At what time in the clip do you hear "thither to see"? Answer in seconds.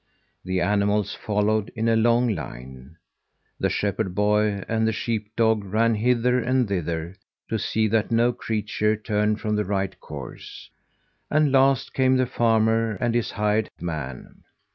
6.67-7.87